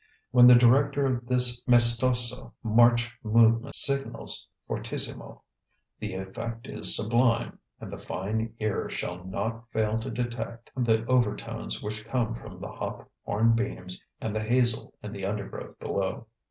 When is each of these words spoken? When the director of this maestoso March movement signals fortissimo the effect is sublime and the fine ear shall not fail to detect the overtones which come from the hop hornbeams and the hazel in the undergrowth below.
When 0.31 0.47
the 0.47 0.55
director 0.55 1.05
of 1.05 1.27
this 1.27 1.61
maestoso 1.67 2.53
March 2.63 3.15
movement 3.21 3.75
signals 3.75 4.47
fortissimo 4.67 5.43
the 5.99 6.15
effect 6.15 6.65
is 6.65 6.95
sublime 6.95 7.59
and 7.79 7.93
the 7.93 7.99
fine 7.99 8.55
ear 8.57 8.89
shall 8.89 9.23
not 9.23 9.69
fail 9.69 9.99
to 9.99 10.09
detect 10.09 10.71
the 10.75 11.05
overtones 11.05 11.83
which 11.83 12.03
come 12.07 12.33
from 12.33 12.59
the 12.59 12.71
hop 12.71 13.11
hornbeams 13.25 14.01
and 14.19 14.35
the 14.35 14.41
hazel 14.43 14.91
in 15.03 15.11
the 15.11 15.23
undergrowth 15.23 15.77
below. 15.77 16.25